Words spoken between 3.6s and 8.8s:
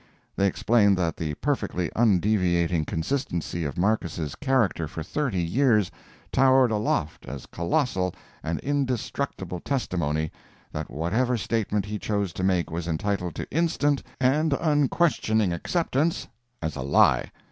of Markiss's character for thirty years towered aloft as colossal and